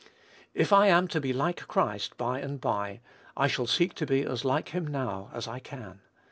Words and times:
If 0.55 0.73
I 0.73 0.87
am 0.87 1.07
to 1.09 1.21
be 1.21 1.31
like 1.31 1.67
Christ 1.67 2.17
by 2.17 2.39
and 2.39 2.59
by, 2.59 3.01
I 3.37 3.45
shall 3.45 3.67
seek 3.67 3.93
to 3.97 4.07
be 4.07 4.23
as 4.23 4.43
like 4.43 4.69
him 4.69 4.87
now 4.87 5.29
as 5.31 5.47
I 5.47 5.59
can. 5.59 6.01